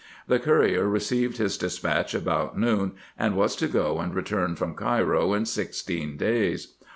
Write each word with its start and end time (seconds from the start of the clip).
The 0.25 0.39
courier 0.39 0.87
received 0.89 1.37
his 1.37 1.59
despatch 1.59 2.15
about 2.15 2.57
noon, 2.57 2.93
and 3.19 3.35
was 3.35 3.55
to 3.57 3.67
go 3.67 3.99
and 3.99 4.15
return 4.15 4.55
from 4.55 4.73
Cairo 4.73 5.33
in 5.35 5.45
sixteen 5.45 6.17
days. 6.17 6.69